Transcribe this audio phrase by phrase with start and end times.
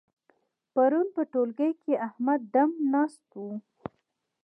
[0.73, 3.51] پرون په ټولګي کې احمد دم ناست وو.